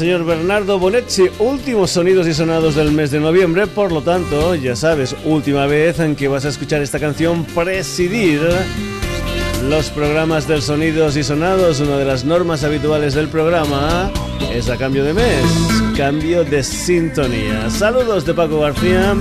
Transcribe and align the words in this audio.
señor 0.00 0.24
Bernardo 0.24 0.78
Bonetti, 0.78 1.24
últimos 1.40 1.90
sonidos 1.90 2.26
y 2.26 2.32
sonados 2.32 2.74
del 2.74 2.90
mes 2.90 3.10
de 3.10 3.20
noviembre, 3.20 3.66
por 3.66 3.92
lo 3.92 4.00
tanto, 4.00 4.54
ya 4.54 4.74
sabes, 4.74 5.14
última 5.26 5.66
vez 5.66 6.00
en 6.00 6.16
que 6.16 6.26
vas 6.26 6.46
a 6.46 6.48
escuchar 6.48 6.80
esta 6.80 6.98
canción 6.98 7.44
presidir 7.44 8.40
los 9.68 9.90
programas 9.90 10.48
del 10.48 10.62
sonidos 10.62 11.18
y 11.18 11.22
sonados, 11.22 11.80
una 11.80 11.98
de 11.98 12.06
las 12.06 12.24
normas 12.24 12.64
habituales 12.64 13.12
del 13.12 13.28
programa 13.28 14.10
es 14.50 14.70
a 14.70 14.78
cambio 14.78 15.04
de 15.04 15.12
mes, 15.12 15.44
cambio 15.98 16.44
de 16.44 16.62
sintonía. 16.62 17.68
Saludos 17.68 18.24
de 18.24 18.32
Paco 18.32 18.60
García. 18.60 19.14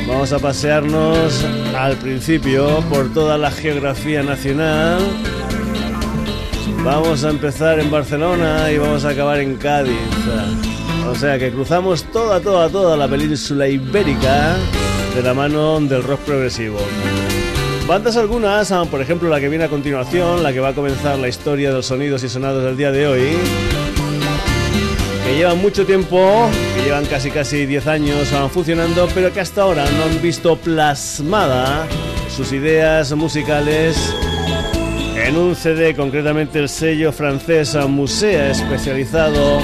Vamos 0.07 0.33
a 0.33 0.39
pasearnos 0.39 1.45
al 1.77 1.97
principio 1.97 2.83
por 2.91 3.13
toda 3.13 3.39
la 3.39 3.51
geografía 3.51 4.23
nacional. 4.23 4.99
Vamos 6.85 7.25
a 7.25 7.31
empezar 7.31 7.79
en 7.79 7.91
Barcelona 7.91 8.71
y 8.73 8.79
vamos 8.79 9.05
a 9.05 9.11
acabar 9.11 9.39
en 9.39 9.57
Cádiz. 9.57 9.95
O 11.09 11.15
sea 11.15 11.39
que 11.39 11.51
cruzamos 11.51 12.05
toda, 12.05 12.41
toda, 12.41 12.69
toda 12.69 12.97
la 12.97 13.09
península 13.09 13.69
ibérica 13.69 14.57
de 15.15 15.23
la 15.23 15.35
mano 15.35 15.81
del 15.81 16.03
rock 16.03 16.21
progresivo. 16.21 16.79
Bandas 17.87 18.17
algunas, 18.17 18.73
por 18.91 19.01
ejemplo 19.01 19.29
la 19.29 19.41
que 19.41 19.49
viene 19.49 19.65
a 19.65 19.69
continuación, 19.69 20.43
la 20.43 20.53
que 20.53 20.61
va 20.61 20.69
a 20.69 20.75
comenzar 20.75 21.19
la 21.19 21.29
historia 21.29 21.71
de 21.71 21.75
los 21.75 21.87
sonidos 21.87 22.23
y 22.23 22.29
sonados 22.29 22.63
del 22.63 22.77
día 22.77 22.93
de 22.93 23.07
hoy, 23.07 23.37
que 25.31 25.37
llevan 25.37 25.63
mucho 25.63 25.87
tiempo, 25.87 26.51
que 26.75 26.83
llevan 26.83 27.07
casi 27.07 27.31
casi 27.31 27.65
10 27.65 27.87
años 27.87 28.29
funcionando, 28.53 29.09
pero 29.15 29.33
que 29.33 29.39
hasta 29.39 29.63
ahora 29.63 29.85
no 29.89 30.03
han 30.05 30.21
visto 30.21 30.57
plasmada 30.57 31.87
sus 32.35 32.53
ideas 32.53 33.13
musicales 33.13 33.97
en 35.15 35.37
un 35.37 35.55
CD, 35.55 35.95
concretamente 35.95 36.59
el 36.59 36.69
sello 36.69 37.13
francés 37.13 37.77
Musea, 37.87 38.51
especializado 38.51 39.61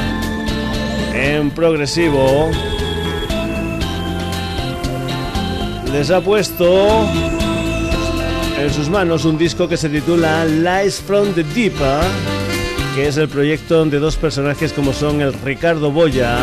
en 1.12 1.50
progresivo. 1.50 2.48
Les 5.92 6.12
ha 6.12 6.20
puesto 6.20 7.08
en 8.60 8.72
sus 8.72 8.88
manos 8.88 9.24
un 9.24 9.36
disco 9.36 9.68
que 9.68 9.76
se 9.76 9.88
titula 9.88 10.44
Lies 10.44 11.00
from 11.00 11.32
the 11.34 11.42
Deep 11.42 11.74
que 12.96 13.08
es 13.08 13.18
el 13.18 13.28
proyecto 13.28 13.84
de 13.84 13.98
dos 13.98 14.16
personajes 14.16 14.72
como 14.72 14.94
son 14.94 15.20
el 15.20 15.34
Ricardo 15.34 15.92
Boya 15.92 16.38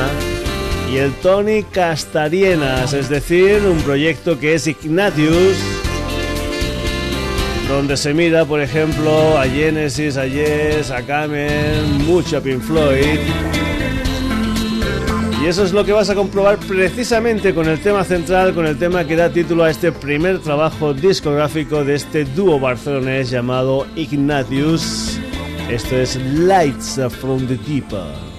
y 0.94 0.98
el 0.98 1.12
Tony 1.14 1.64
Castarienas, 1.64 2.94
es 2.94 3.10
decir, 3.10 3.64
un 3.66 3.80
proyecto 3.80 4.38
que 4.38 4.54
es 4.54 4.68
Ignatius, 4.68 5.58
donde 7.68 7.98
se 7.98 8.14
mira, 8.14 8.46
por 8.46 8.62
ejemplo, 8.62 9.36
a 9.36 9.46
Genesis, 9.46 10.16
a 10.16 10.28
Yes, 10.28 10.92
a 10.92 11.02
Kamen, 11.02 12.06
mucho 12.06 12.38
a 12.38 12.42
Pink 12.42 12.62
Floyd. 12.62 13.18
Y 15.42 15.48
eso 15.48 15.64
es 15.64 15.74
lo 15.74 15.84
que 15.84 15.92
vas 15.92 16.12
a 16.12 16.16
comprobar 16.16 16.60
precisamente 16.60 17.56
con 17.56 17.68
el 17.68 17.80
tema 17.80 18.04
central, 18.04 18.54
con 18.54 18.68
el 18.68 18.78
tema 18.78 19.08
que 19.08 19.16
da 19.16 19.32
título 19.32 19.64
a 19.64 19.72
este 19.72 19.92
primer 19.92 20.38
trabajo 20.38 20.94
discográfico 20.94 21.84
de 21.84 21.96
este 21.96 22.26
dúo 22.26 22.60
barcelonés 22.60 23.32
llamado 23.32 23.88
Ignatius. 23.96 25.20
Esto 25.70 25.96
es 25.96 26.16
Lights 26.16 27.00
from 27.20 27.48
the 27.48 27.58
Deep. 27.58 28.33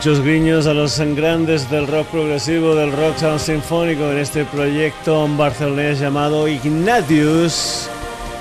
Muchos 0.00 0.24
guiños 0.24 0.66
a 0.66 0.72
los 0.72 0.98
grandes 0.98 1.70
del 1.70 1.86
rock 1.86 2.06
progresivo, 2.06 2.74
del 2.74 2.90
rock 2.90 3.18
sound 3.18 3.38
sinfónico 3.38 4.10
en 4.10 4.16
este 4.16 4.46
proyecto 4.46 5.28
barcelonés 5.36 6.00
llamado 6.00 6.48
Ignatius, 6.48 7.86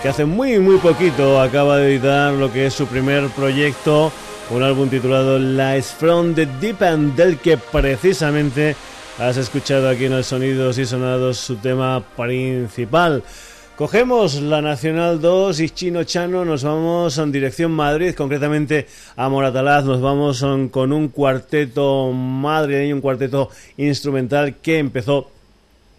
que 0.01 0.07
hace 0.07 0.23
muy 0.23 0.57
muy 0.59 0.77
poquito 0.77 1.41
acaba 1.41 1.75
de 1.75 1.95
editar 1.95 2.31
lo 2.31 2.49
que 2.49 2.67
es 2.67 2.73
su 2.73 2.87
primer 2.87 3.27
proyecto, 3.31 4.09
un 4.51 4.63
álbum 4.63 4.87
titulado 4.87 5.37
Lights 5.37 5.87
from 5.99 6.33
the 6.33 6.45
Deep 6.61 6.81
End, 6.81 7.17
del 7.17 7.37
que 7.39 7.57
precisamente 7.57 8.77
has 9.19 9.35
escuchado 9.35 9.89
aquí 9.89 10.05
en 10.05 10.13
el 10.13 10.23
Sonidos 10.23 10.77
y 10.77 10.85
Sonados 10.85 11.39
su 11.39 11.57
tema 11.57 12.01
principal. 12.15 13.21
Cogemos 13.79 14.41
la 14.41 14.61
Nacional 14.61 15.21
2 15.21 15.61
y 15.61 15.69
Chino 15.69 16.03
Chano, 16.03 16.43
nos 16.43 16.65
vamos 16.65 17.17
en 17.17 17.31
dirección 17.31 17.71
Madrid, 17.71 18.13
concretamente 18.13 18.87
a 19.15 19.29
Moratalaz, 19.29 19.85
nos 19.85 20.01
vamos 20.01 20.45
con 20.69 20.91
un 20.91 21.07
cuarteto 21.07 22.11
madrileño, 22.11 22.95
un 22.95 23.01
cuarteto 23.01 23.49
instrumental 23.77 24.57
que 24.57 24.79
empezó 24.79 25.31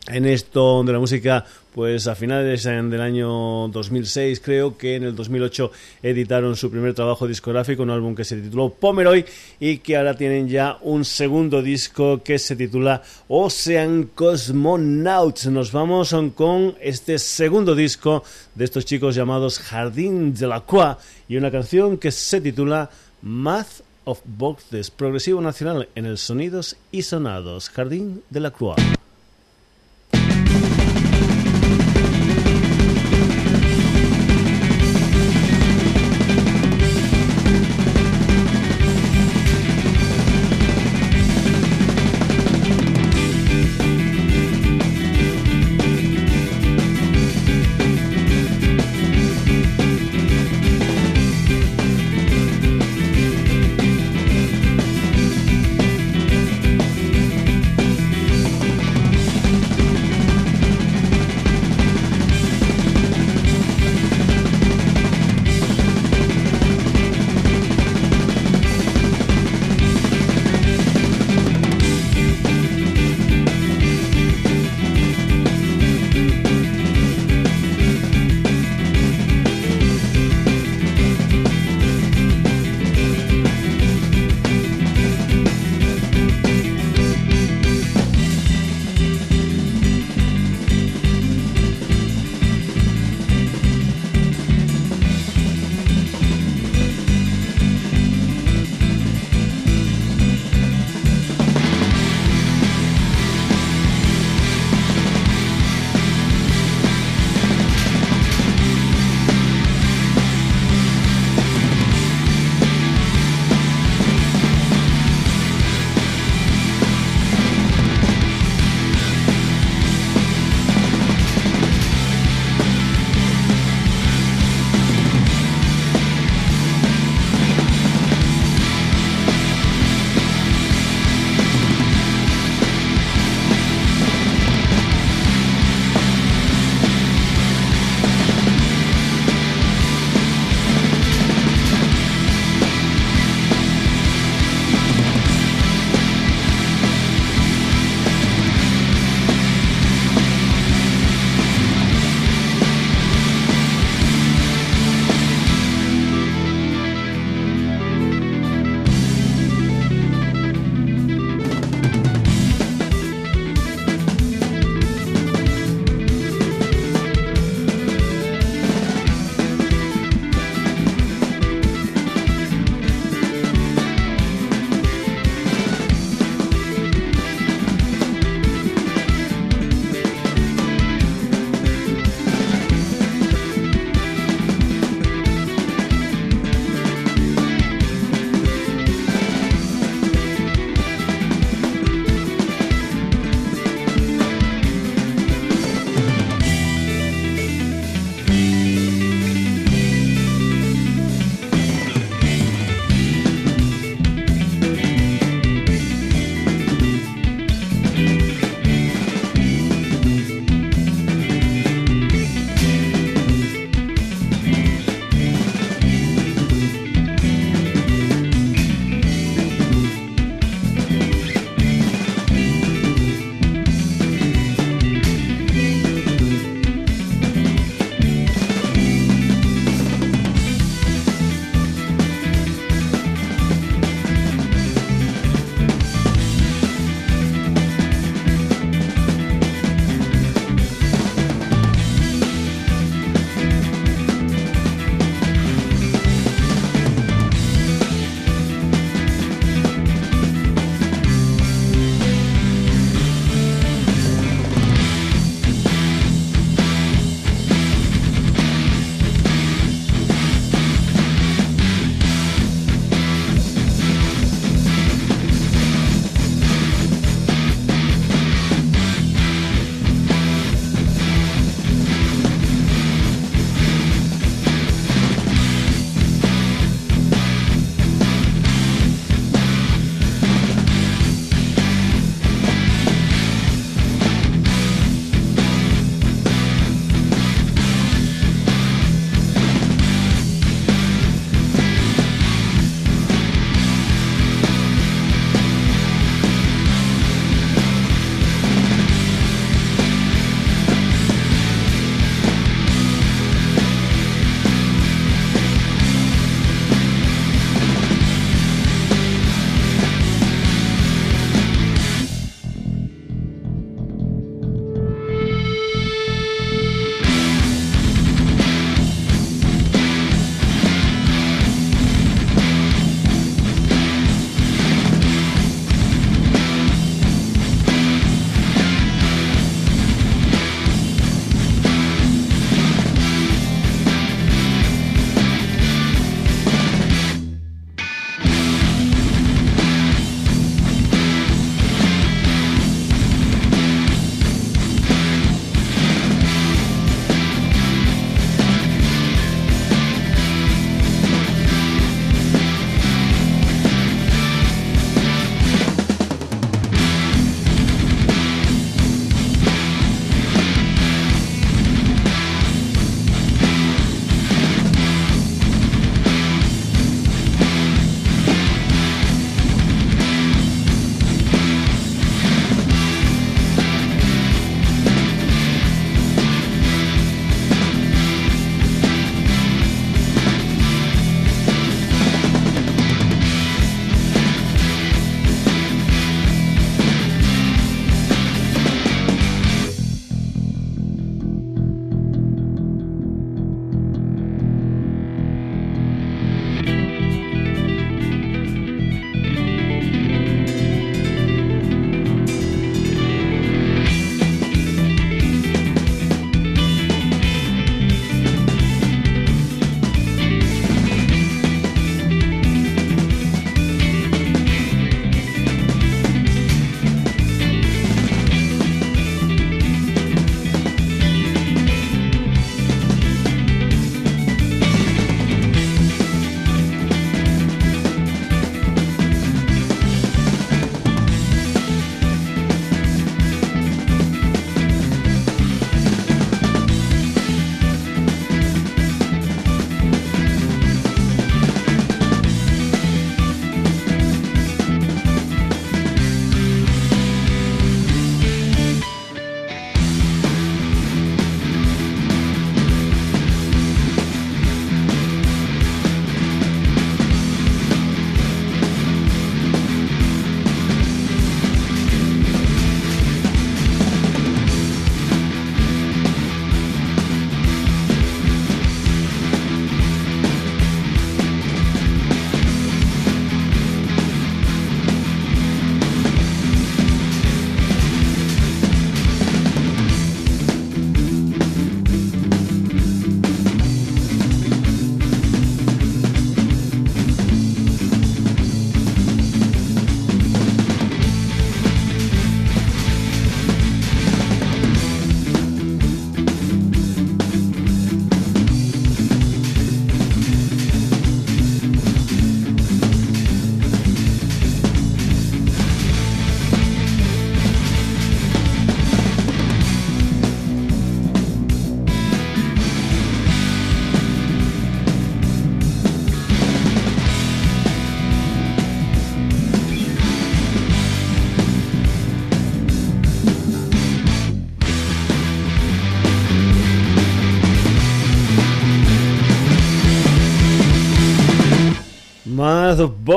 en 0.09 0.27
esto 0.27 0.83
de 0.85 0.93
la 0.93 0.99
música 0.99 1.47
pues 1.75 2.07
a 2.07 2.15
finales 2.15 2.65
del 2.65 3.01
año 3.01 3.69
2006 3.69 4.41
creo 4.41 4.77
que 4.77 4.97
en 4.97 5.05
el 5.05 5.15
2008 5.15 5.71
editaron 6.03 6.57
su 6.57 6.71
primer 6.71 6.95
trabajo 6.95 7.29
discográfico, 7.29 7.83
un 7.83 7.91
álbum 7.91 8.15
que 8.15 8.25
se 8.25 8.37
tituló 8.37 8.71
Pomeroy 8.71 9.25
y 9.59 9.79
que 9.79 9.97
ahora 9.97 10.17
tienen 10.17 10.49
ya 10.49 10.79
un 10.83 11.05
segundo 11.05 11.63
disco 11.63 12.23
que 12.23 12.39
se 12.39 12.57
titula 12.57 13.03
Ocean 13.29 14.11
Cosmonauts. 14.15 15.47
Nos 15.47 15.73
vamos 15.73 16.15
con 16.35 16.75
este 16.81 17.19
segundo 17.19 17.75
disco 17.75 18.25
de 18.55 18.65
estos 18.65 18.85
chicos 18.85 19.15
llamados 19.15 19.59
Jardín 19.59 20.35
de 20.35 20.47
la 20.47 20.61
Croix 20.61 20.97
y 21.29 21.37
una 21.37 21.51
canción 21.51 21.99
que 21.99 22.11
se 22.11 22.41
titula 22.41 22.91
Math 23.23 23.83
of 24.05 24.21
Boxes, 24.25 24.91
progresivo 24.91 25.41
nacional 25.41 25.89
en 25.95 26.07
el 26.07 26.19
Sonidos 26.19 26.77
y 26.91 27.03
Sonados, 27.03 27.71
Jardín 27.71 28.23
de 28.31 28.41
la 28.41 28.51
Croix. 28.51 29.00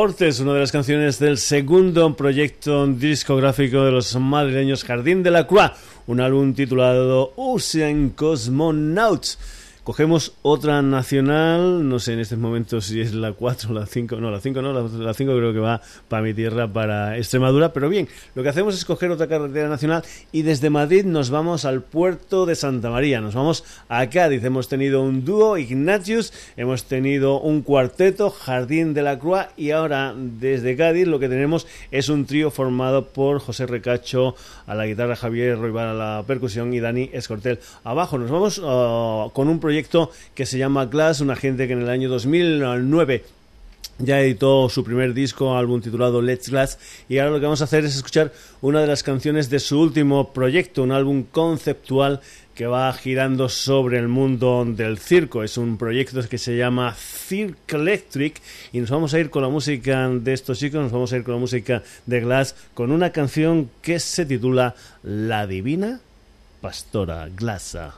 Bortes, 0.03 0.41
una 0.41 0.53
de 0.53 0.59
las 0.59 0.73
canciones 0.73 1.17
del 1.17 1.37
segundo 1.37 2.13
proyecto 2.13 2.85
discográfico 2.87 3.85
de 3.85 3.91
los 3.91 4.13
madrileños 4.17 4.83
Jardín 4.83 5.23
de 5.23 5.31
la 5.31 5.47
Croix, 5.47 5.71
un 6.07 6.19
álbum 6.19 6.53
titulado 6.53 7.31
Ocean 7.37 8.09
Cosmonauts. 8.09 9.39
Cogemos 9.83 10.31
otra 10.43 10.81
nacional, 10.81 11.89
no 11.89 11.99
sé 11.99 12.13
en 12.13 12.19
este 12.19 12.37
momento 12.37 12.79
si 12.79 13.01
es 13.01 13.13
la 13.13 13.33
4 13.33 13.69
o 13.69 13.73
la 13.73 13.85
5, 13.85 14.15
no, 14.15 14.31
la 14.31 14.39
5 14.39 14.61
no, 14.61 14.71
la 14.71 15.13
5 15.13 15.35
creo 15.35 15.51
que 15.51 15.59
va 15.59 15.81
para 16.07 16.23
mi 16.23 16.33
tierra, 16.33 16.71
para 16.71 17.17
Extremadura, 17.17 17.73
pero 17.73 17.89
bien, 17.89 18.07
lo 18.33 18.43
que 18.43 18.49
hacemos 18.49 18.75
es 18.75 18.85
coger 18.85 19.11
otra 19.11 19.27
carretera 19.27 19.67
nacional 19.67 20.01
y 20.31 20.43
desde 20.43 20.69
Madrid 20.69 21.03
nos 21.03 21.31
vamos 21.31 21.65
al 21.65 21.81
puerto 21.81 22.45
de 22.45 22.55
Santa 22.55 22.91
María, 22.91 23.19
nos 23.19 23.35
vamos 23.35 23.65
a 23.89 24.09
Cádiz, 24.09 24.41
hemos 24.45 24.69
tenido 24.69 25.01
un 25.01 25.25
dúo, 25.25 25.57
Ignatius, 25.57 26.31
hemos 26.55 26.85
tenido 26.85 27.41
un 27.41 27.61
cuarteto, 27.61 28.29
Jardín 28.29 28.93
de 28.93 29.01
la 29.01 29.19
Croix 29.19 29.47
y 29.57 29.71
ahora 29.71 30.15
desde 30.15 30.77
Cádiz 30.77 31.07
lo 31.07 31.19
que 31.19 31.27
tenemos 31.27 31.67
es 31.91 32.07
un 32.07 32.25
trío 32.25 32.51
formado 32.51 33.09
por 33.09 33.39
José 33.39 33.65
Recacho 33.65 34.33
a 34.65 34.75
la 34.75 34.85
guitarra, 34.85 35.17
Javier 35.17 35.59
Roibar 35.59 35.87
a 35.87 35.93
la 35.93 36.23
percusión 36.25 36.73
y 36.73 36.79
Dani 36.79 37.09
Escortel 37.11 37.59
abajo. 37.83 38.17
Nos 38.17 38.31
vamos 38.31 38.59
uh, 38.59 39.29
con 39.33 39.49
un 39.49 39.59
proyecto 39.59 39.72
que 40.35 40.45
se 40.45 40.57
llama 40.57 40.85
Glass, 40.85 41.21
una 41.21 41.35
gente 41.35 41.67
que 41.67 41.73
en 41.73 41.81
el 41.81 41.89
año 41.89 42.09
2009 42.09 43.23
ya 43.99 44.19
editó 44.19 44.69
su 44.69 44.83
primer 44.83 45.13
disco, 45.13 45.55
álbum 45.55 45.81
titulado 45.81 46.21
Let's 46.21 46.49
Glass, 46.49 46.79
y 47.07 47.17
ahora 47.17 47.31
lo 47.31 47.39
que 47.39 47.45
vamos 47.45 47.61
a 47.61 47.65
hacer 47.65 47.85
es 47.85 47.95
escuchar 47.95 48.31
una 48.61 48.81
de 48.81 48.87
las 48.87 49.03
canciones 49.03 49.49
de 49.49 49.59
su 49.59 49.79
último 49.79 50.33
proyecto, 50.33 50.83
un 50.83 50.91
álbum 50.91 51.23
conceptual 51.23 52.21
que 52.55 52.67
va 52.67 52.91
girando 52.93 53.49
sobre 53.49 53.97
el 53.97 54.07
mundo 54.07 54.63
del 54.65 54.99
circo. 54.99 55.43
Es 55.43 55.57
un 55.57 55.77
proyecto 55.77 56.27
que 56.27 56.37
se 56.37 56.55
llama 56.55 56.93
Cirque 56.93 57.75
Electric 57.75 58.41
y 58.71 58.79
nos 58.79 58.91
vamos 58.91 59.13
a 59.13 59.19
ir 59.19 59.29
con 59.29 59.41
la 59.41 59.49
música 59.49 60.09
de 60.09 60.33
estos 60.33 60.59
chicos, 60.59 60.81
nos 60.81 60.91
vamos 60.91 61.11
a 61.13 61.17
ir 61.17 61.23
con 61.23 61.33
la 61.35 61.39
música 61.39 61.83
de 62.05 62.19
Glass, 62.19 62.55
con 62.73 62.91
una 62.91 63.11
canción 63.11 63.69
que 63.81 63.99
se 63.99 64.25
titula 64.25 64.75
La 65.01 65.47
Divina 65.47 65.99
Pastora 66.61 67.27
Glassa. 67.35 67.95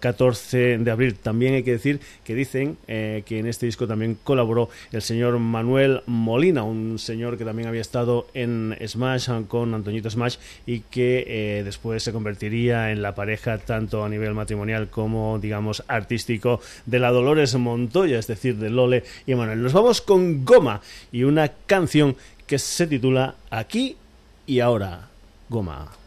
14 0.00 0.78
de 0.78 0.90
abril. 0.90 1.14
También 1.14 1.54
hay 1.54 1.62
que 1.62 1.72
decir 1.72 2.00
que 2.24 2.34
dicen 2.34 2.76
eh, 2.88 3.22
que 3.26 3.38
en 3.38 3.46
este 3.46 3.66
disco 3.66 3.86
también 3.86 4.16
colaboró 4.22 4.68
el 4.92 5.02
señor 5.02 5.38
Manuel 5.38 6.02
Molina, 6.06 6.62
un 6.62 6.98
señor 6.98 7.38
que 7.38 7.44
también 7.44 7.68
había 7.68 7.80
estado 7.80 8.26
en 8.34 8.76
Smash 8.86 9.28
con 9.48 9.74
Antoñito 9.74 10.10
Smash 10.10 10.36
y 10.66 10.80
que 10.80 11.24
eh, 11.26 11.62
después 11.64 12.02
se 12.02 12.12
convertiría 12.12 12.90
en 12.90 13.02
la 13.02 13.14
pareja 13.14 13.58
tanto 13.58 14.04
a 14.04 14.08
nivel 14.08 14.34
matrimonial 14.34 14.88
como 14.88 15.38
digamos 15.38 15.84
artístico 15.88 16.60
de 16.86 16.98
la 16.98 17.10
Dolores 17.10 17.54
Montoya, 17.54 18.18
es 18.18 18.26
decir, 18.26 18.56
de 18.56 18.70
Lole 18.70 19.04
y 19.26 19.34
Manuel. 19.34 19.62
Nos 19.62 19.72
vamos 19.72 20.00
con 20.00 20.44
Goma 20.44 20.80
y 21.10 21.24
una 21.24 21.48
canción 21.66 22.16
que 22.46 22.58
se 22.58 22.86
titula 22.86 23.36
Aquí 23.50 23.96
y 24.46 24.60
ahora. 24.60 25.08
Goma. 25.48 26.01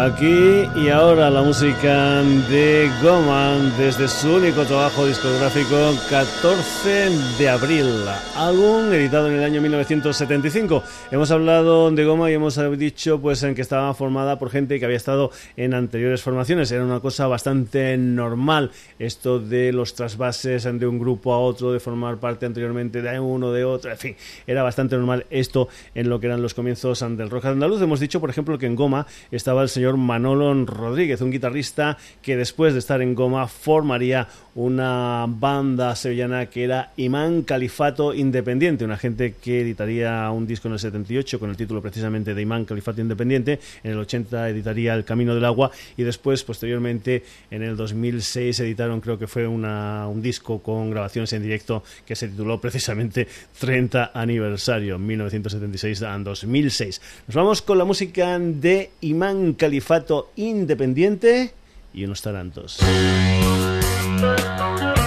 Aquí 0.00 0.66
y 0.76 0.88
ahora 0.88 1.28
la 1.28 1.42
música 1.42 2.22
de 2.22 2.90
Goman 3.02 3.76
desde 3.76 4.08
su 4.08 4.36
único 4.36 4.64
trabajo 4.64 5.04
discográfico 5.06 5.76
14 6.08 7.10
de 7.38 7.48
abril, 7.50 7.86
álbum 8.34 8.90
editado 8.94 9.28
en 9.28 9.34
el 9.34 9.44
año 9.44 9.60
1975. 9.60 10.82
Hemos 11.10 11.30
hablado 11.30 11.90
de 11.90 12.02
Goma 12.06 12.30
y 12.30 12.34
hemos 12.34 12.58
dicho 12.78 13.20
pues 13.20 13.42
en 13.42 13.54
que 13.54 13.60
estaba 13.60 13.92
formada 13.92 14.38
por 14.38 14.48
gente 14.48 14.78
que 14.78 14.86
había 14.86 14.96
estado 14.96 15.32
en 15.58 15.74
anteriores 15.74 16.22
formaciones. 16.22 16.72
Era 16.72 16.82
una 16.82 17.00
cosa 17.00 17.26
bastante 17.26 17.98
normal 17.98 18.70
esto 18.98 19.38
de 19.38 19.70
los 19.70 19.94
trasvases 19.94 20.64
de 20.64 20.86
un 20.86 20.98
grupo 20.98 21.34
a 21.34 21.40
otro, 21.40 21.74
de 21.74 21.80
formar 21.80 22.16
parte 22.16 22.46
anteriormente 22.46 23.02
de 23.02 23.20
uno, 23.20 23.52
de 23.52 23.64
otro, 23.64 23.90
en 23.90 23.98
fin, 23.98 24.16
era 24.46 24.62
bastante 24.62 24.96
normal 24.96 25.26
esto 25.28 25.68
en 25.94 26.08
lo 26.08 26.20
que 26.20 26.28
eran 26.28 26.40
los 26.40 26.54
comienzos 26.54 27.00
del 27.00 27.28
rock 27.28 27.44
andaluz. 27.44 27.82
Hemos 27.82 28.00
dicho, 28.00 28.18
por 28.18 28.30
ejemplo, 28.30 28.56
que 28.56 28.64
en 28.64 28.76
Goma 28.76 29.06
estaba 29.30 29.62
el 29.62 29.68
señor 29.68 29.89
Manolo 29.96 30.52
Rodríguez, 30.66 31.20
un 31.20 31.30
guitarrista 31.30 31.96
que 32.22 32.36
después 32.36 32.72
de 32.72 32.78
estar 32.78 33.02
en 33.02 33.14
Goma 33.14 33.46
formaría 33.48 34.28
una 34.54 35.26
banda 35.28 35.94
sevillana 35.94 36.46
que 36.46 36.64
era 36.64 36.92
Imán 36.96 37.42
Califato 37.42 38.14
Independiente, 38.14 38.84
una 38.84 38.96
gente 38.96 39.34
que 39.40 39.60
editaría 39.60 40.30
un 40.30 40.46
disco 40.46 40.68
en 40.68 40.74
el 40.74 40.80
78 40.80 41.38
con 41.38 41.50
el 41.50 41.56
título 41.56 41.82
precisamente 41.82 42.34
de 42.34 42.42
Imán 42.42 42.64
Califato 42.64 43.00
Independiente, 43.00 43.60
en 43.82 43.92
el 43.92 43.98
80 43.98 44.48
editaría 44.48 44.94
El 44.94 45.04
Camino 45.04 45.34
del 45.34 45.44
Agua 45.44 45.70
y 45.96 46.02
después, 46.02 46.42
posteriormente, 46.44 47.24
en 47.50 47.62
el 47.62 47.76
2006 47.76 48.60
editaron, 48.60 49.00
creo 49.00 49.18
que 49.18 49.26
fue 49.26 49.46
una, 49.46 50.06
un 50.08 50.22
disco 50.22 50.60
con 50.60 50.90
grabaciones 50.90 51.32
en 51.32 51.42
directo 51.42 51.82
que 52.06 52.16
se 52.16 52.28
tituló 52.28 52.60
precisamente 52.60 53.26
30 53.58 54.12
aniversario, 54.14 54.98
1976 54.98 56.02
a 56.02 56.18
2006. 56.18 57.00
Nos 57.28 57.34
vamos 57.34 57.62
con 57.62 57.78
la 57.78 57.84
música 57.84 58.38
de 58.38 58.90
Imán 59.00 59.54
Califato 59.54 60.30
Independiente 60.36 61.52
y 61.92 62.04
unos 62.04 62.22
tarantos. 62.22 62.78
Música 64.20 64.99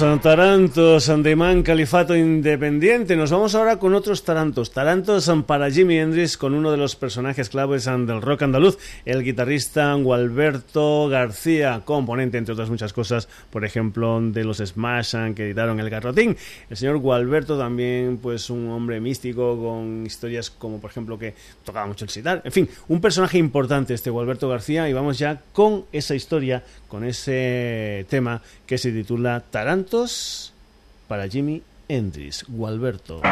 Tarantos 0.00 1.12
de 1.22 1.36
Man 1.36 1.62
Califato 1.62 2.16
Independiente. 2.16 3.16
Nos 3.16 3.30
vamos 3.30 3.54
ahora 3.54 3.78
con 3.78 3.92
otros 3.92 4.24
tarantos. 4.24 4.72
Tarantos 4.72 5.30
para 5.46 5.70
Jimi 5.70 5.98
Hendrix 5.98 6.38
con 6.38 6.54
uno 6.54 6.70
de 6.70 6.78
los 6.78 6.96
personajes 6.96 7.50
claves 7.50 7.84
del 7.84 8.22
rock 8.22 8.42
andaluz, 8.42 8.78
el 9.04 9.22
guitarrista 9.22 9.92
Gualberto 9.92 11.08
García, 11.08 11.82
componente, 11.84 12.38
entre 12.38 12.54
otras 12.54 12.70
muchas 12.70 12.94
cosas, 12.94 13.28
por 13.50 13.62
ejemplo, 13.66 14.22
de 14.22 14.42
los 14.42 14.56
Smash 14.56 15.34
que 15.34 15.44
editaron 15.44 15.78
El 15.80 15.90
Garrotín. 15.90 16.34
El 16.70 16.76
señor 16.78 16.96
Gualberto 16.96 17.58
también, 17.58 18.16
pues 18.22 18.48
un 18.48 18.70
hombre 18.70 19.00
místico 19.00 19.62
con 19.62 20.06
historias 20.06 20.48
como, 20.48 20.80
por 20.80 20.90
ejemplo, 20.90 21.18
que 21.18 21.34
tocaba 21.62 21.86
mucho 21.86 22.06
el 22.06 22.10
sitar. 22.10 22.40
En 22.46 22.52
fin, 22.52 22.68
un 22.88 23.02
personaje 23.02 23.36
importante 23.36 23.92
este 23.92 24.08
Gualberto 24.08 24.48
García 24.48 24.88
y 24.88 24.94
vamos 24.94 25.18
ya 25.18 25.42
con 25.52 25.84
esa 25.92 26.14
historia, 26.14 26.64
con 26.90 27.04
ese 27.04 28.04
tema 28.10 28.42
que 28.66 28.76
se 28.76 28.90
titula 28.90 29.40
Tarantos 29.48 30.52
para 31.08 31.28
Jimmy 31.28 31.62
Hendrix, 31.88 32.44
Gualberto. 32.48 33.22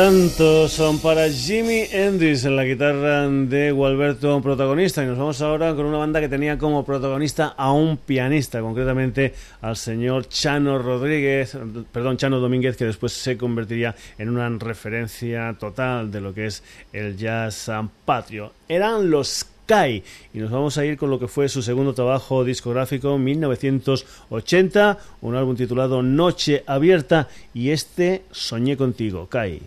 Tarantos 0.00 0.72
son 0.72 0.98
para 0.98 1.28
Jimmy 1.28 1.82
Hendrix 1.92 2.46
en 2.46 2.56
la 2.56 2.64
guitarra 2.64 3.28
de 3.28 3.70
Gualberto 3.70 4.40
protagonista 4.40 5.04
y 5.04 5.06
nos 5.06 5.18
vamos 5.18 5.42
ahora 5.42 5.74
con 5.74 5.84
una 5.84 5.98
banda 5.98 6.20
que 6.20 6.28
tenía 6.30 6.56
como 6.56 6.86
protagonista 6.86 7.48
a 7.48 7.70
un 7.72 7.98
pianista, 7.98 8.62
concretamente 8.62 9.34
al 9.60 9.76
señor 9.76 10.26
Chano 10.26 10.78
Rodríguez, 10.78 11.54
perdón, 11.92 12.16
Chano 12.16 12.40
Domínguez, 12.40 12.78
que 12.78 12.86
después 12.86 13.12
se 13.12 13.36
convertiría 13.36 13.94
en 14.16 14.30
una 14.30 14.48
referencia 14.48 15.54
total 15.60 16.10
de 16.10 16.22
lo 16.22 16.32
que 16.32 16.46
es 16.46 16.62
el 16.94 17.18
jazz 17.18 17.70
patrio. 18.06 18.54
Eran 18.70 19.10
los 19.10 19.50
y 20.32 20.38
nos 20.38 20.50
vamos 20.50 20.78
a 20.78 20.84
ir 20.84 20.96
con 20.98 21.10
lo 21.10 21.20
que 21.20 21.28
fue 21.28 21.48
su 21.48 21.62
segundo 21.62 21.94
trabajo 21.94 22.42
discográfico, 22.42 23.18
1980, 23.18 24.98
un 25.20 25.36
álbum 25.36 25.54
titulado 25.54 26.02
Noche 26.02 26.64
Abierta 26.66 27.28
y 27.54 27.70
este 27.70 28.22
Soñé 28.32 28.76
contigo, 28.76 29.28
Kai. 29.28 29.60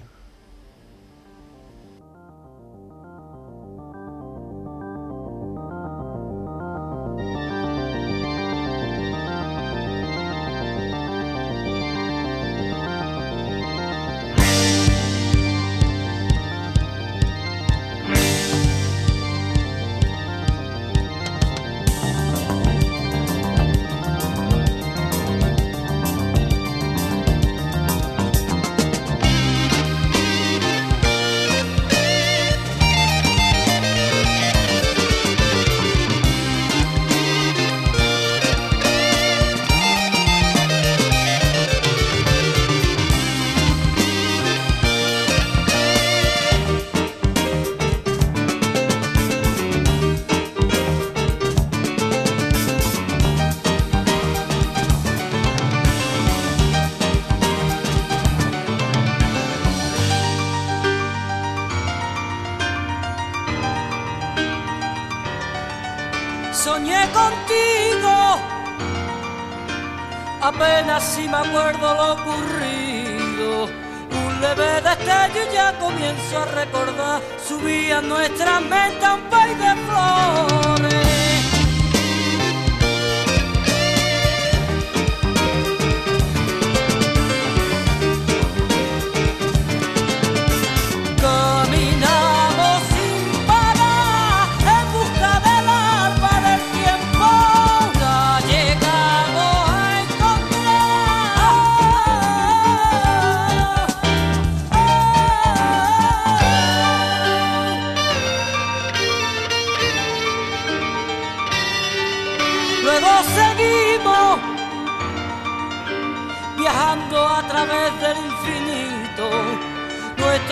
Me 71.34 71.50
acuerdo 71.50 71.94
lo 71.96 72.14
ocurrido. 72.14 73.66
Un 73.66 74.42
leve 74.42 74.82
destello 74.82 75.52
ya 75.52 75.74
comienzo 75.80 76.38
a 76.38 76.46
recordar, 76.46 77.22
subía 77.48 78.02
nuestra 78.02 78.60
meta 78.60 79.16
un 79.16 79.22
país 79.32 79.58
de 79.58 79.74
flores. 79.88 80.93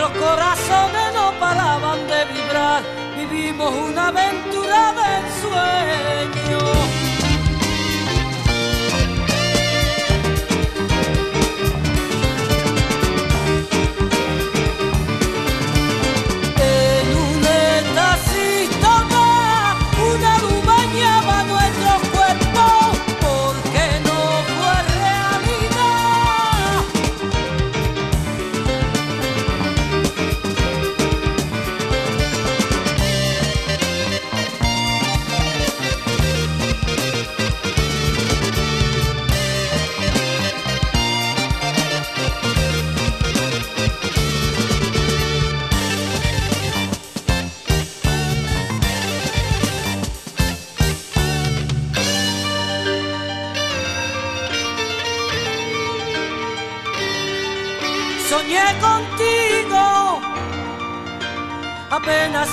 Nuestros 0.01 0.23
corazones 0.23 1.13
no 1.13 1.31
paraban 1.39 2.07
de 2.07 2.25
vibrar, 2.33 2.81
vivimos 3.15 3.71
una 3.71 4.07
aventura 4.07 4.93
de 4.93 5.17
ensueño. 5.17 7.00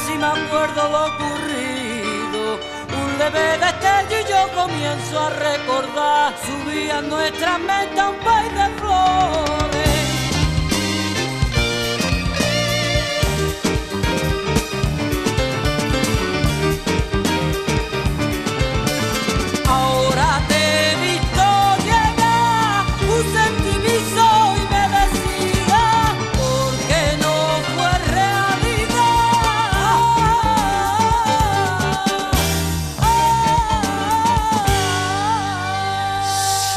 Si 0.09 0.17
me 0.17 0.27
acuerdo 0.27 0.89
lo 0.89 1.01
ocurrido. 1.13 2.59
Un 3.01 3.19
leve 3.19 3.59
destello 3.65 4.17
y 4.23 4.31
yo 4.31 4.41
comienzo 4.55 5.21
a 5.21 5.31
recordar. 5.31 6.35
Subía 6.47 7.01
nuestra 7.03 7.59
meta 7.59 8.09
un 8.09 8.17
país 8.27 8.53
de 8.61 8.69
flores. 8.79 9.68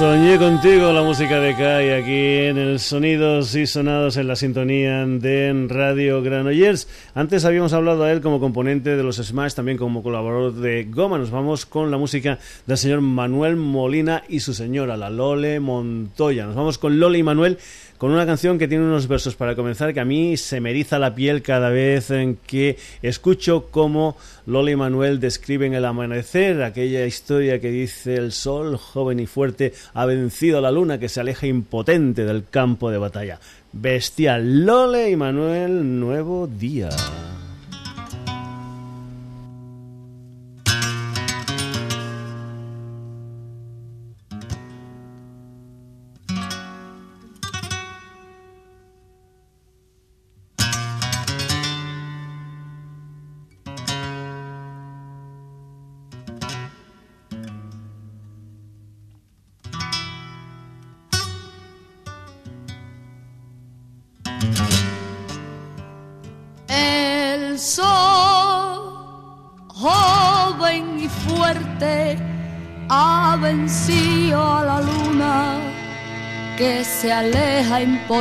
Soñé 0.01 0.39
contigo 0.39 0.91
la 0.91 1.03
música 1.03 1.39
de 1.39 1.55
Kai 1.55 1.91
aquí 1.91 2.47
en 2.47 2.57
el 2.57 2.79
Sonidos 2.79 3.53
y 3.53 3.67
Sonados 3.67 4.17
en 4.17 4.27
la 4.27 4.35
sintonía 4.35 5.05
de 5.05 5.67
Radio 5.69 6.23
Granollers. 6.23 6.87
Antes 7.13 7.45
habíamos 7.45 7.71
hablado 7.73 8.03
a 8.03 8.11
él 8.11 8.19
como 8.19 8.39
componente 8.39 8.97
de 8.97 9.03
los 9.03 9.17
Smash, 9.17 9.53
también 9.53 9.77
como 9.77 10.01
colaborador 10.01 10.55
de 10.55 10.85
Goma. 10.85 11.19
Nos 11.19 11.29
vamos 11.29 11.67
con 11.67 11.91
la 11.91 11.99
música 11.99 12.39
del 12.65 12.79
señor 12.79 13.01
Manuel 13.01 13.57
Molina 13.57 14.23
y 14.27 14.39
su 14.39 14.55
señora, 14.55 14.97
la 14.97 15.11
Lole 15.11 15.59
Montoya. 15.59 16.47
Nos 16.47 16.55
vamos 16.55 16.79
con 16.79 16.99
Lole 16.99 17.19
y 17.19 17.23
Manuel 17.23 17.59
con 18.01 18.09
una 18.09 18.25
canción 18.25 18.57
que 18.57 18.67
tiene 18.67 18.83
unos 18.83 19.07
versos 19.07 19.35
para 19.35 19.55
comenzar 19.55 19.93
que 19.93 19.99
a 19.99 20.05
mí 20.05 20.35
se 20.35 20.59
me 20.59 20.71
eriza 20.71 20.97
la 20.97 21.13
piel 21.13 21.43
cada 21.43 21.69
vez 21.69 22.09
en 22.09 22.35
que 22.47 22.75
escucho 23.03 23.67
cómo 23.69 24.17
Lola 24.47 24.71
y 24.71 24.75
Manuel 24.75 25.19
describen 25.19 25.75
el 25.75 25.85
amanecer, 25.85 26.63
aquella 26.63 27.05
historia 27.05 27.61
que 27.61 27.69
dice 27.69 28.15
el 28.15 28.31
sol, 28.31 28.77
joven 28.77 29.19
y 29.19 29.27
fuerte, 29.27 29.73
ha 29.93 30.05
vencido 30.05 30.57
a 30.57 30.61
la 30.61 30.71
luna 30.71 30.99
que 30.99 31.09
se 31.09 31.19
aleja 31.19 31.47
impotente 31.47 32.25
del 32.25 32.45
campo 32.49 32.91
de 32.91 32.97
batalla. 32.97 33.39
Bestial, 33.73 34.65
Lole 34.65 35.09
y 35.09 35.15
Manuel, 35.15 35.99
nuevo 35.99 36.47
día. 36.47 36.89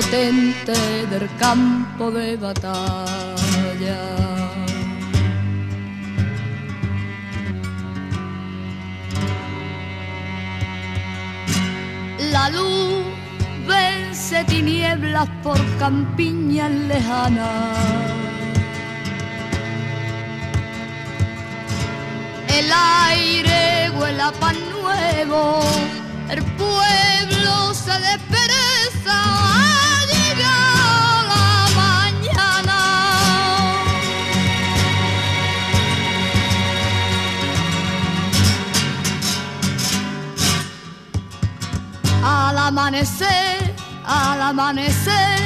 Aleja 0.00 0.30
impotente 0.30 1.06
del 1.10 1.28
campo 1.36 2.10
de 2.10 2.36
batalla. 2.36 3.98
La 12.32 12.48
luz 12.50 13.04
vence 13.66 14.44
tinieblas 14.44 15.28
por 15.42 15.58
campiñas 15.78 16.70
lejanas 16.70 18.20
El 22.60 22.70
aire 22.72 23.90
huela 23.98 24.32
pan 24.32 24.56
nuevo, 24.70 25.62
el 26.28 26.42
pueblo 26.60 27.74
se 27.74 27.92
despereza, 27.92 29.18
amanecer, 42.70 43.74
al 44.04 44.40
amanecer, 44.40 45.40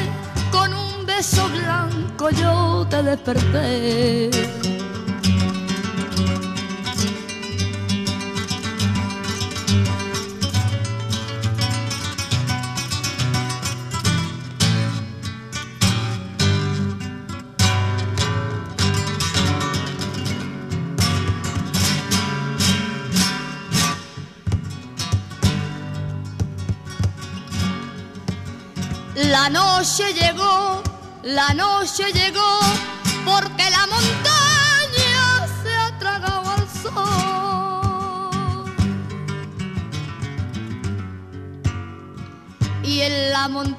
con 0.53 0.75
un 0.75 1.07
beso 1.07 1.49
blanco 1.49 2.29
yo 2.29 2.87
te 2.91 3.03
desperté. 3.03 4.74
La 29.45 29.51
noche 29.51 30.05
llegó, 30.15 30.83
la 31.23 31.53
noche 31.53 32.05
llegó, 32.15 32.61
porque 33.27 33.69
la 33.69 33.87
montaña 33.89 35.47
se 35.63 35.71
ha 35.71 35.99
tragado 35.99 36.51
al 36.51 36.67
sol. 36.83 38.65
Y 42.83 43.03
en 43.03 43.33
la 43.33 43.49
montaña 43.49 43.74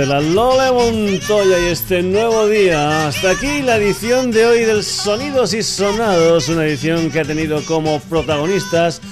de 0.00 0.06
la 0.06 0.20
Lola 0.22 0.72
Montoya 0.72 1.58
y 1.60 1.66
este 1.66 2.02
nuevo 2.02 2.48
día. 2.48 3.08
Hasta 3.08 3.32
aquí 3.32 3.60
la 3.60 3.76
edición 3.76 4.30
de 4.30 4.46
hoy 4.46 4.64
del 4.64 4.82
Sonidos 4.82 5.52
y 5.52 5.62
Sonados, 5.62 6.48
una 6.48 6.64
edición 6.64 7.10
que 7.10 7.20
ha 7.20 7.24
tenido 7.24 7.62
como 7.66 8.00
protagonistas 8.00 9.02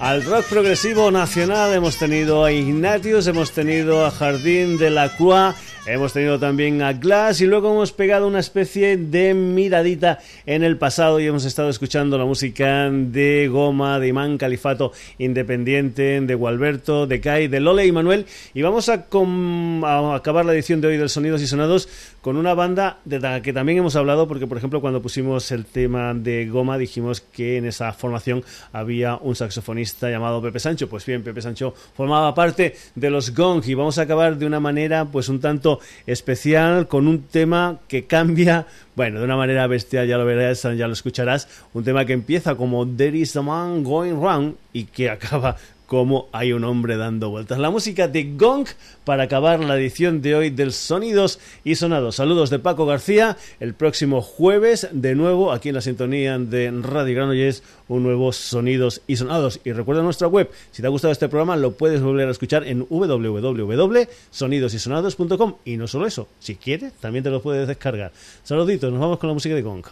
al 0.00 0.22
rock 0.22 0.44
progresivo 0.44 1.10
nacional. 1.10 1.72
Hemos 1.72 1.96
tenido 1.96 2.44
a 2.44 2.52
Ignatius, 2.52 3.26
hemos 3.26 3.52
tenido 3.52 4.04
a 4.04 4.10
Jardín 4.10 4.76
de 4.76 4.90
la 4.90 5.16
Croix 5.16 5.54
Hemos 5.86 6.14
tenido 6.14 6.38
también 6.38 6.80
a 6.80 6.94
Glass 6.94 7.42
y 7.42 7.46
luego 7.46 7.70
hemos 7.70 7.92
pegado 7.92 8.26
una 8.26 8.38
especie 8.38 8.96
de 8.96 9.34
miradita 9.34 10.18
en 10.46 10.64
el 10.64 10.78
pasado 10.78 11.20
y 11.20 11.26
hemos 11.26 11.44
estado 11.44 11.68
escuchando 11.68 12.16
la 12.16 12.24
música 12.24 12.90
de 12.90 13.48
Goma, 13.48 14.00
de 14.00 14.08
Imán 14.08 14.38
Califato 14.38 14.92
Independiente, 15.18 16.22
de 16.22 16.34
Gualberto, 16.34 17.06
de 17.06 17.20
Kai, 17.20 17.48
de 17.48 17.60
Lole 17.60 17.84
y 17.84 17.92
Manuel. 17.92 18.24
Y 18.54 18.62
vamos 18.62 18.88
a, 18.88 19.04
a, 19.04 20.14
acabar 20.14 20.46
la 20.46 20.54
edición 20.54 20.80
de 20.80 20.88
hoy 20.88 20.96
del 20.96 21.10
Sonidos 21.10 21.42
y 21.42 21.46
Sonados 21.46 21.86
con 22.24 22.38
una 22.38 22.54
banda 22.54 23.00
de 23.04 23.20
la 23.20 23.42
que 23.42 23.52
también 23.52 23.76
hemos 23.76 23.96
hablado 23.96 24.26
porque, 24.26 24.46
por 24.46 24.56
ejemplo, 24.56 24.80
cuando 24.80 25.02
pusimos 25.02 25.52
el 25.52 25.66
tema 25.66 26.14
de 26.14 26.46
Goma 26.46 26.78
dijimos 26.78 27.20
que 27.20 27.58
en 27.58 27.66
esa 27.66 27.92
formación 27.92 28.42
había 28.72 29.16
un 29.16 29.36
saxofonista 29.36 30.08
llamado 30.08 30.40
Pepe 30.40 30.58
Sancho. 30.58 30.88
Pues 30.88 31.04
bien, 31.04 31.22
Pepe 31.22 31.42
Sancho 31.42 31.74
formaba 31.94 32.34
parte 32.34 32.76
de 32.94 33.10
los 33.10 33.34
Gong 33.34 33.62
y 33.66 33.74
vamos 33.74 33.98
a 33.98 34.02
acabar 34.02 34.38
de 34.38 34.46
una 34.46 34.58
manera 34.58 35.04
pues 35.04 35.28
un 35.28 35.38
tanto 35.38 35.80
especial 36.06 36.88
con 36.88 37.08
un 37.08 37.24
tema 37.24 37.80
que 37.88 38.06
cambia, 38.06 38.66
bueno, 38.96 39.18
de 39.18 39.26
una 39.26 39.36
manera 39.36 39.66
bestial, 39.66 40.08
ya 40.08 40.16
lo 40.16 40.24
verás, 40.24 40.62
ya 40.62 40.86
lo 40.86 40.94
escucharás, 40.94 41.46
un 41.74 41.84
tema 41.84 42.06
que 42.06 42.14
empieza 42.14 42.54
como 42.54 42.88
There 42.88 43.18
is 43.18 43.36
a 43.36 43.42
man 43.42 43.84
going 43.84 44.14
round 44.14 44.56
y 44.72 44.84
que 44.84 45.10
acaba 45.10 45.58
como 45.86 46.28
hay 46.32 46.52
un 46.52 46.64
hombre 46.64 46.96
dando 46.96 47.30
vueltas. 47.30 47.58
La 47.58 47.70
música 47.70 48.08
de 48.08 48.32
Gong 48.36 48.66
para 49.04 49.22
acabar 49.24 49.60
la 49.60 49.76
edición 49.76 50.22
de 50.22 50.34
hoy 50.34 50.48
del 50.50 50.72
Sonidos 50.72 51.38
y 51.62 51.76
Sonados. 51.76 52.16
Saludos 52.16 52.50
de 52.50 52.58
Paco 52.58 52.84
García. 52.86 53.36
El 53.60 53.74
próximo 53.74 54.22
jueves, 54.22 54.88
de 54.92 55.14
nuevo, 55.14 55.52
aquí 55.52 55.68
en 55.68 55.76
la 55.76 55.80
sintonía 55.80 56.36
de 56.38 56.70
Radio 56.70 57.14
Granollers, 57.14 57.62
un 57.88 58.02
nuevo 58.02 58.32
Sonidos 58.32 59.00
y 59.06 59.16
Sonados. 59.16 59.60
Y 59.64 59.72
recuerda 59.72 60.02
nuestra 60.02 60.28
web, 60.28 60.50
si 60.70 60.82
te 60.82 60.88
ha 60.88 60.90
gustado 60.90 61.12
este 61.12 61.28
programa, 61.28 61.56
lo 61.56 61.72
puedes 61.72 62.02
volver 62.02 62.28
a 62.28 62.30
escuchar 62.30 62.66
en 62.66 62.86
www.sonidosysonados.com. 62.88 65.54
Y 65.64 65.76
no 65.76 65.86
solo 65.86 66.06
eso, 66.06 66.28
si 66.38 66.56
quieres, 66.56 66.94
también 66.94 67.22
te 67.24 67.30
lo 67.30 67.42
puedes 67.42 67.68
descargar. 67.68 68.12
Saluditos, 68.42 68.90
nos 68.90 69.00
vamos 69.00 69.18
con 69.18 69.28
la 69.28 69.34
música 69.34 69.54
de 69.54 69.60
Gong. 69.62 69.84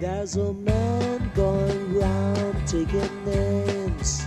There's 0.00 0.34
a 0.36 0.54
man 0.54 1.30
going 1.34 1.92
round 1.92 2.66
taking 2.66 3.24
names. 3.26 4.26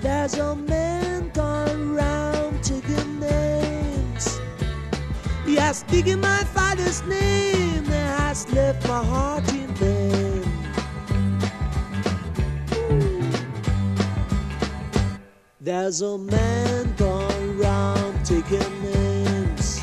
There's 0.00 0.38
a 0.38 0.56
man 0.56 1.28
going 1.34 1.94
round 1.94 2.64
taking 2.64 3.20
names. 3.20 4.40
He 5.44 5.56
has 5.56 5.82
taken 5.82 6.22
my 6.22 6.42
father's 6.44 7.02
name 7.02 7.84
and 7.84 8.20
has 8.22 8.50
left 8.50 8.88
my 8.88 9.04
heart 9.04 9.46
in 9.52 9.68
vain. 9.74 10.42
There's 15.60 16.00
a 16.00 16.16
man 16.16 16.94
going 16.96 17.58
round 17.58 18.24
taking 18.24 18.82
names. 18.82 19.82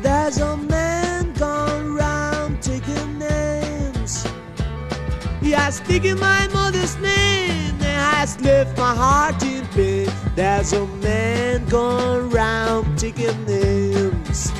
There's 0.00 0.38
a 0.38 0.56
he 5.50 5.56
has 5.56 5.80
in 5.88 6.16
my 6.20 6.46
mother's 6.52 6.96
name 6.98 7.74
and 7.82 7.82
has 7.82 8.40
left 8.40 8.78
my 8.78 8.94
heart 8.94 9.42
in 9.42 9.66
pain. 9.74 10.08
There's 10.36 10.72
a 10.72 10.86
man 11.02 11.66
gone 11.66 12.30
round 12.30 12.96
taking 12.96 13.44
names. 13.46 14.52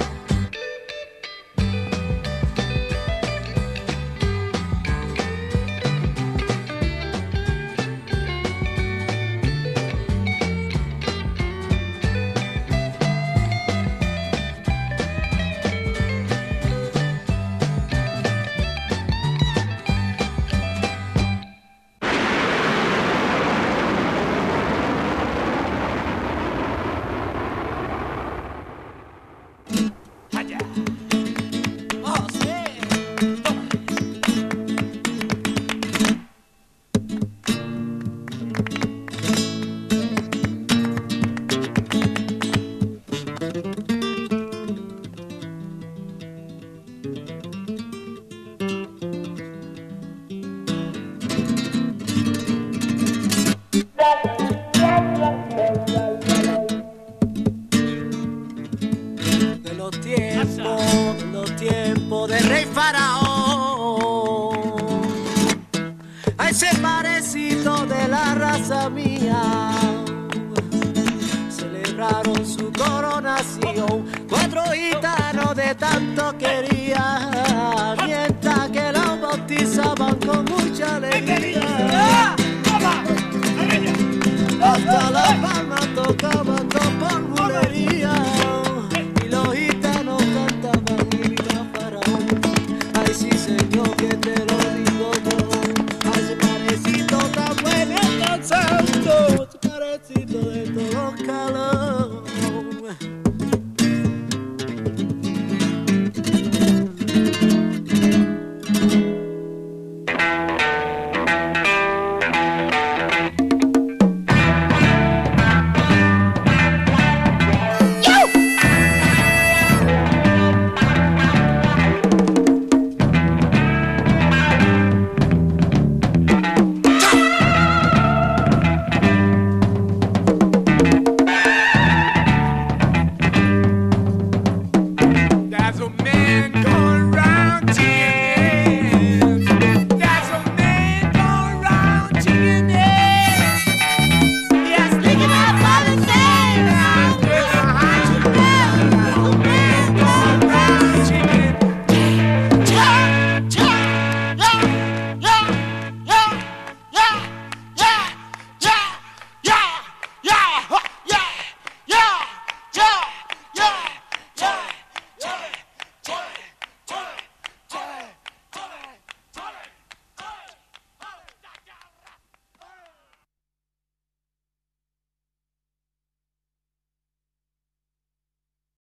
De 62.29 62.39
rey 62.39 62.67
faraón. 62.67 64.11
A 66.39 66.51
ese 66.51 66.69
parecito 66.81 67.87
de 67.87 68.09
la 68.09 68.35
raza 68.35 68.91
mía, 68.91 69.71
celebraron 71.51 72.47
su 72.47 72.71
coronación. 72.73 74.05
Cuatro 74.29 74.63
gitanos 74.73 75.57
de 75.57 75.75
tanto 75.75 76.37
quería, 76.39 77.31
mientras 78.07 78.69
que 78.71 78.93
los 78.93 79.21
bautizaban 79.21 80.15
con 80.17 80.45
mucha 80.45 80.97
alegría. 80.97 82.37
Hasta 84.63 85.11
la 85.11 85.27
palma 85.41 85.81
tocaban 85.95 86.70